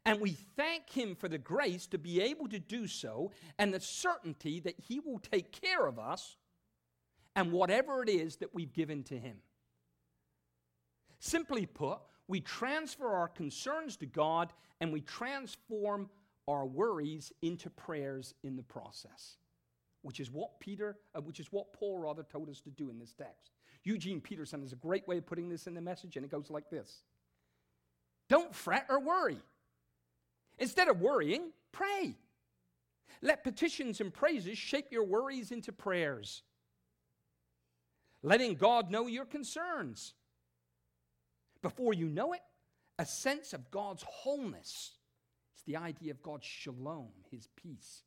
[0.05, 3.79] And we thank Him for the grace to be able to do so and the
[3.79, 6.35] certainty that He will take care of us
[7.35, 9.37] and whatever it is that we've given to Him.
[11.19, 16.09] Simply put, we transfer our concerns to God and we transform
[16.47, 19.37] our worries into prayers in the process,
[20.01, 22.99] which is what Peter, uh, which is what Paul rather told us to do in
[22.99, 23.51] this text.
[23.83, 26.49] Eugene Peterson has a great way of putting this in the message, and it goes
[26.49, 27.01] like this
[28.29, 29.39] Don't fret or worry.
[30.59, 32.15] Instead of worrying, pray.
[33.21, 36.43] Let petitions and praises shape your worries into prayers,
[38.21, 40.13] letting God know your concerns.
[41.61, 42.41] Before you know it,
[42.99, 44.91] a sense of God's wholeness.
[45.63, 48.03] It's the idea of God's shalom, his peace.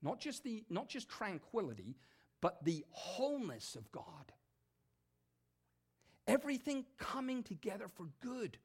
[0.00, 1.96] Not just, the, not just tranquility,
[2.40, 4.32] but the wholeness of God.
[6.28, 8.58] Everything coming together for good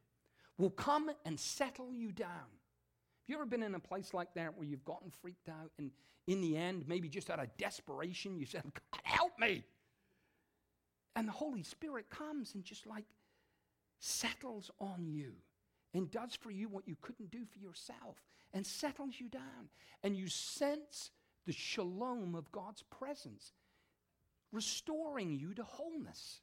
[0.57, 2.27] will come and settle you down.
[2.29, 5.91] Have you ever been in a place like that where you've gotten freaked out and
[6.27, 9.63] in the end, maybe just out of desperation, you said, God, help me?
[11.15, 13.05] And the Holy Spirit comes and just like
[13.99, 15.33] settles on you
[15.93, 18.21] and does for you what you couldn't do for yourself
[18.53, 19.69] and settles you down.
[20.03, 21.11] And you sense
[21.45, 23.53] the shalom of God's presence,
[24.51, 26.41] restoring you to wholeness.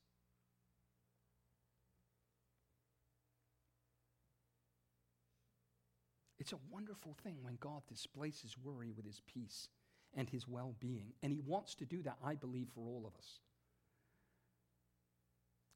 [6.38, 9.68] It's a wonderful thing when God displays his worry with his peace
[10.16, 11.12] and his well being.
[11.22, 13.40] And he wants to do that, I believe, for all of us.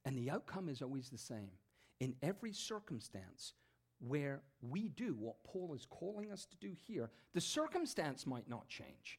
[0.05, 1.51] And the outcome is always the same
[1.99, 3.53] in every circumstance
[4.07, 8.69] where we do what Paul is calling us to do here, the circumstance might not
[8.69, 9.19] change.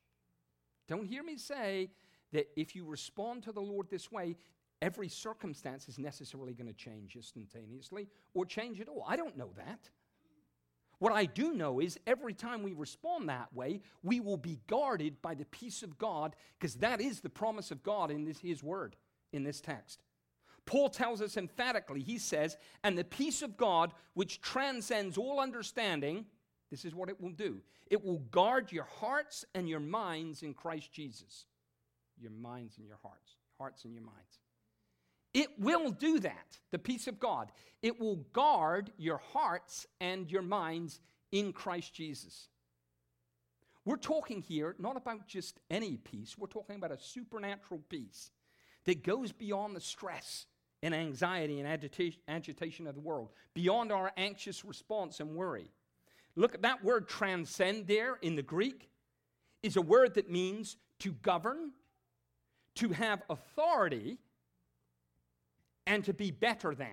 [0.87, 1.89] Don't hear me say
[2.33, 4.35] that if you respond to the Lord this way,
[4.81, 9.05] every circumstance is necessarily going to change instantaneously or change at all.
[9.07, 9.89] I don't know that.
[10.99, 15.19] What I do know is every time we respond that way, we will be guarded
[15.21, 18.61] by the peace of God because that is the promise of God in this, His
[18.61, 18.95] word
[19.33, 20.03] in this text.
[20.71, 26.25] Paul tells us emphatically, he says, and the peace of God, which transcends all understanding,
[26.69, 27.59] this is what it will do
[27.89, 31.45] it will guard your hearts and your minds in Christ Jesus.
[32.17, 34.39] Your minds and your hearts, hearts and your minds.
[35.33, 37.51] It will do that, the peace of God.
[37.81, 41.01] It will guard your hearts and your minds
[41.33, 42.47] in Christ Jesus.
[43.83, 48.31] We're talking here not about just any peace, we're talking about a supernatural peace
[48.85, 50.45] that goes beyond the stress
[50.83, 55.71] and anxiety and agita- agitation of the world, beyond our anxious response and worry.
[56.35, 58.89] Look at that word transcend there in the Greek
[59.61, 61.71] is a word that means to govern,
[62.75, 64.17] to have authority,
[65.85, 66.87] and to be better than.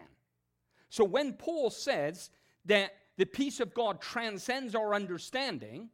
[0.91, 2.31] So when Paul says
[2.65, 5.91] that the peace of God transcends our understanding,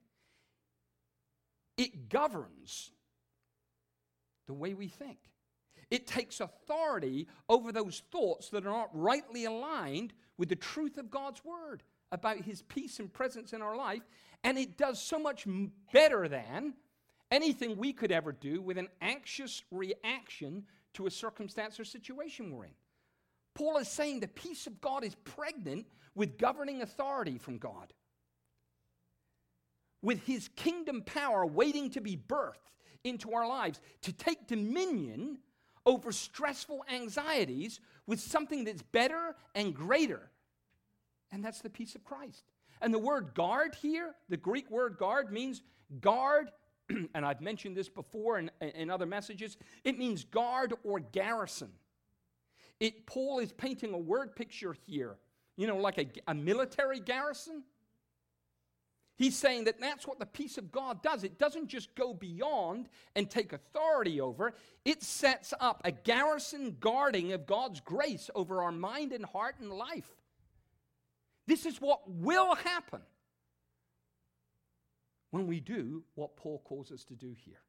[1.77, 2.91] it governs
[4.47, 5.19] the way we think.
[5.91, 11.11] It takes authority over those thoughts that are not rightly aligned with the truth of
[11.11, 11.83] God's word
[12.13, 14.03] about his peace and presence in our life.
[14.43, 15.47] And it does so much
[15.93, 16.75] better than
[17.31, 20.65] anything we could ever do with an anxious reaction
[20.95, 22.75] to a circumstance or situation we're in.
[23.55, 27.93] Paul is saying the peace of God is pregnant with governing authority from God,
[30.03, 32.55] with his kingdom power waiting to be birthed
[33.03, 35.39] into our lives to take dominion
[35.87, 40.31] over stressful anxieties with something that's better and greater.
[41.33, 42.45] And that's the peace of Christ.
[42.81, 45.63] And the word guard here, the Greek word guard means
[46.01, 46.51] guard,
[47.15, 51.71] and I've mentioned this before in, in other messages, it means guard or garrison.
[52.81, 55.17] It, Paul is painting a word picture here,
[55.57, 57.63] you know, like a, a military garrison.
[59.17, 61.23] He's saying that that's what the peace of God does.
[61.23, 64.55] It doesn't just go beyond and take authority over,
[64.85, 69.71] it sets up a garrison guarding of God's grace over our mind and heart and
[69.71, 70.11] life.
[71.47, 73.01] This is what will happen
[75.31, 77.61] when we do what Paul calls us to do here.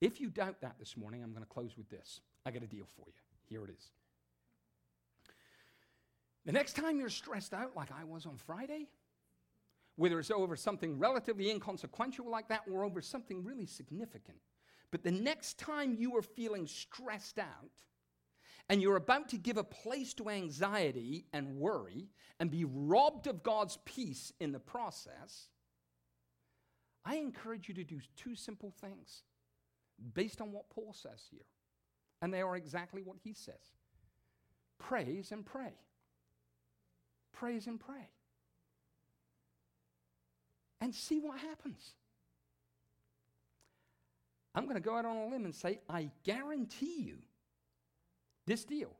[0.00, 2.20] If you doubt that this morning, I'm going to close with this.
[2.44, 3.14] I got a deal for you.
[3.48, 3.90] Here it is.
[6.44, 8.88] The next time you're stressed out, like I was on Friday,
[9.96, 14.38] whether it's over something relatively inconsequential like that or over something really significant,
[14.90, 17.70] but the next time you are feeling stressed out
[18.68, 22.08] and you're about to give a place to anxiety and worry
[22.40, 25.48] and be robbed of God's peace in the process,
[27.04, 29.22] I encourage you to do two simple things
[30.14, 31.46] based on what Paul says here.
[32.22, 33.72] And they are exactly what he says
[34.78, 35.74] praise and pray.
[37.34, 38.08] Praise and pray.
[40.80, 41.94] And see what happens.
[44.54, 47.18] I'm going to go out on a limb and say, I guarantee you
[48.46, 48.92] this deal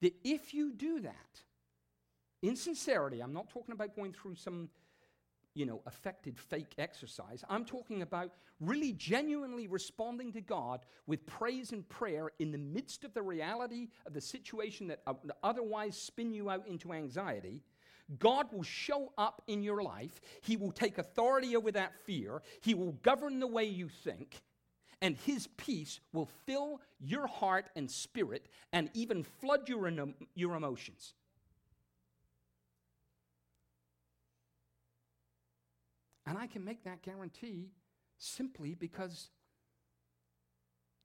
[0.00, 1.42] that if you do that
[2.42, 4.68] in sincerity, I'm not talking about going through some
[5.54, 7.44] you know, affected fake exercise.
[7.48, 13.04] I'm talking about really genuinely responding to God with praise and prayer in the midst
[13.04, 15.02] of the reality of the situation that
[15.42, 17.62] otherwise spin you out into anxiety.
[18.18, 20.20] God will show up in your life.
[20.42, 22.42] He will take authority over that fear.
[22.60, 24.42] He will govern the way you think
[25.04, 29.92] and his peace will fill your heart and spirit and even flood your,
[30.34, 31.12] your emotions.
[36.26, 37.68] And I can make that guarantee
[38.16, 39.28] simply because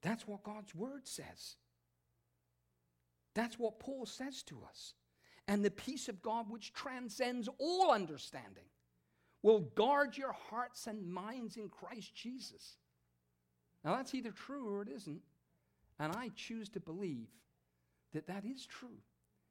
[0.00, 1.56] that's what God's word says.
[3.34, 4.94] That's what Paul says to us.
[5.50, 8.68] And the peace of God, which transcends all understanding,
[9.42, 12.76] will guard your hearts and minds in Christ Jesus.
[13.84, 15.22] Now, that's either true or it isn't.
[15.98, 17.26] And I choose to believe
[18.12, 19.00] that that is true.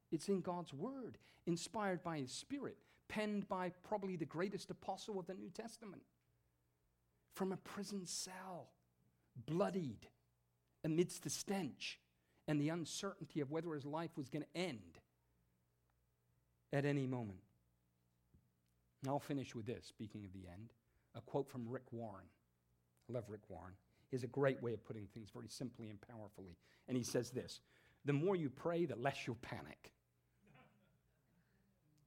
[0.10, 2.78] It's in God's Word, inspired by His Spirit,
[3.10, 6.04] penned by probably the greatest apostle of the New Testament.
[7.36, 8.70] From a prison cell,
[9.45, 10.08] bloodied,
[10.86, 12.00] amidst the stench
[12.47, 14.99] and the uncertainty of whether his life was going to end
[16.74, 17.39] at any moment.
[19.01, 20.74] And I'll finish with this, speaking of the end,
[21.15, 22.26] a quote from Rick Warren.
[23.09, 23.74] I love Rick Warren
[24.11, 26.57] is a great way of putting things very simply and powerfully.
[26.88, 27.61] And he says this
[28.05, 29.91] the more you pray, the less you'll panic.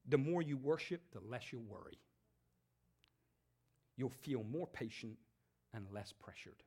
[0.08, 1.98] The more you worship, the less you'll worry.
[3.96, 5.16] You'll feel more patient
[5.74, 6.62] and less pressured.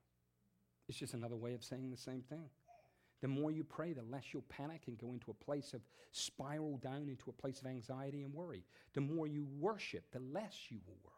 [0.87, 2.45] It's just another way of saying the same thing.
[3.25, 6.77] The more you pray, the less you'll panic and go into a place of spiral
[6.77, 8.63] down into a place of anxiety and worry.
[8.93, 11.13] The more you worship, the less you will worry.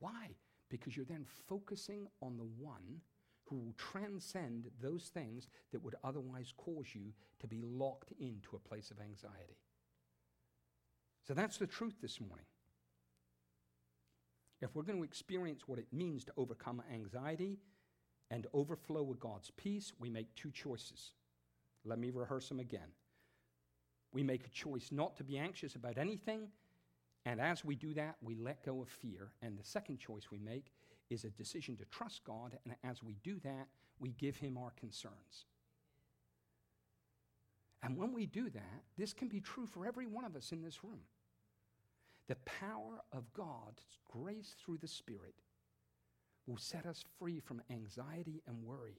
[0.00, 0.36] Why?
[0.68, 3.00] because you're then focusing on the one
[3.44, 8.68] who will transcend those things that would otherwise cause you to be locked into a
[8.68, 9.58] place of anxiety.
[11.26, 12.46] So that's the truth this morning.
[14.60, 17.58] If we're going to experience what it means to overcome anxiety
[18.30, 21.12] and overflow with God's peace, we make two choices.
[21.84, 22.92] Let me rehearse them again.
[24.12, 26.48] We make a choice not to be anxious about anything
[27.28, 29.32] and as we do that, we let go of fear.
[29.42, 30.72] And the second choice we make
[31.10, 32.58] is a decision to trust God.
[32.64, 33.68] And as we do that,
[34.00, 35.44] we give Him our concerns.
[37.82, 40.62] And when we do that, this can be true for every one of us in
[40.62, 41.00] this room.
[42.28, 45.34] The power of God's grace through the Spirit
[46.48, 48.98] will set us free from anxiety and worry.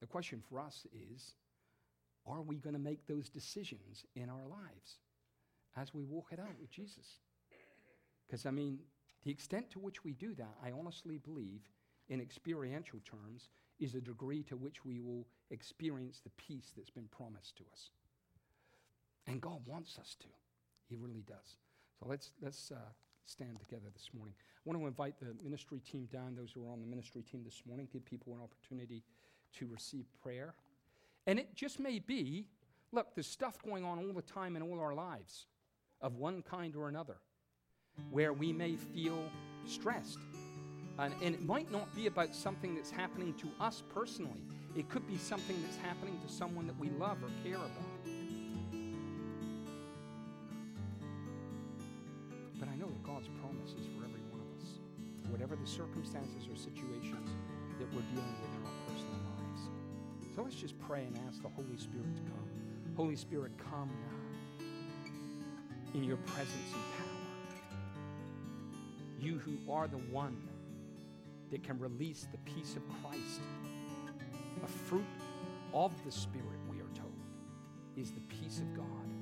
[0.00, 1.34] The question for us is
[2.26, 4.98] are we going to make those decisions in our lives?
[5.76, 7.20] as we walk it out with Jesus.
[8.26, 8.78] Because, I mean,
[9.24, 11.62] the extent to which we do that, I honestly believe,
[12.08, 13.48] in experiential terms,
[13.80, 17.90] is the degree to which we will experience the peace that's been promised to us.
[19.26, 20.28] And God wants us to.
[20.88, 21.56] He really does.
[21.98, 22.76] So let's, let's uh,
[23.26, 24.34] stand together this morning.
[24.38, 27.42] I want to invite the ministry team down, those who are on the ministry team
[27.44, 29.02] this morning, give people an opportunity
[29.58, 30.54] to receive prayer.
[31.26, 32.46] And it just may be
[32.92, 35.46] look, there's stuff going on all the time in all our lives
[36.00, 37.16] of one kind or another
[38.10, 39.18] where we may feel
[39.66, 40.18] stressed.
[40.98, 44.42] And, and, it might not be about something that's happening to us personally,
[44.76, 47.93] it could be something that's happening to someone that we love or care about.
[55.44, 57.28] Whatever the circumstances or situations
[57.78, 59.68] that we're dealing with in our personal lives.
[60.34, 62.48] So let's just pray and ask the Holy Spirit to come.
[62.96, 64.66] Holy Spirit, come now
[65.92, 67.58] in your presence and power.
[69.20, 70.48] You who are the one
[71.50, 73.42] that can release the peace of Christ,
[74.62, 75.04] a fruit
[75.74, 77.12] of the Spirit, we are told,
[77.98, 79.13] is the peace of God.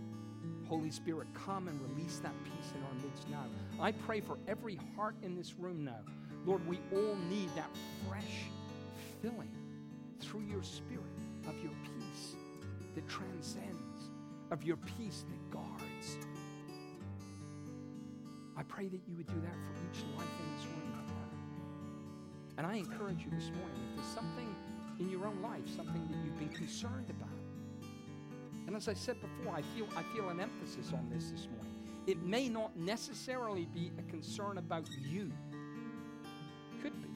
[0.72, 3.44] Holy Spirit, come and release that peace in our midst now.
[3.78, 6.00] I pray for every heart in this room now.
[6.46, 7.68] Lord, we all need that
[8.08, 8.46] fresh
[9.20, 9.52] filling
[10.18, 11.04] through your Spirit
[11.46, 12.36] of your peace
[12.94, 14.10] that transcends,
[14.50, 16.16] of your peace that guards,
[18.56, 20.92] I pray that you would do that for each life in this room.
[22.56, 24.54] And I encourage you this morning, if there's something
[24.98, 27.21] in your own life, something that you've been concerned about.
[28.72, 31.74] And as I said before, I feel, I feel an emphasis on this this morning.
[32.06, 35.30] It may not necessarily be a concern about you,
[36.80, 37.10] could be,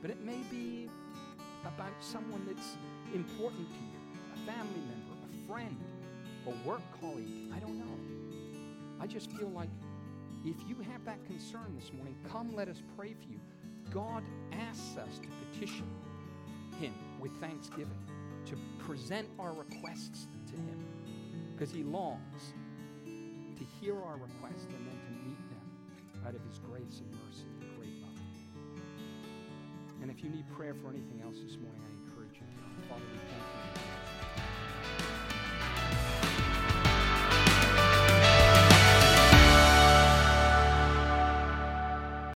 [0.00, 0.88] but it may be
[1.62, 2.76] about someone that's
[3.12, 3.98] important to you
[4.32, 5.76] a family member, a friend,
[6.46, 7.50] a work colleague.
[7.52, 7.98] I don't know.
[9.00, 9.70] I just feel like
[10.44, 13.40] if you have that concern this morning, come let us pray for you.
[13.92, 14.22] God
[14.52, 15.90] asks us to petition
[16.78, 17.98] Him with thanksgiving,
[18.46, 20.84] to present our requests to Him,
[21.54, 22.54] because He longs
[23.04, 27.46] to hear our requests and then to meet them out of His grace and mercy
[27.60, 28.18] and great love.
[30.00, 32.46] And if you need prayer for anything else this morning, I encourage you.
[32.88, 34.21] Father, we thank you.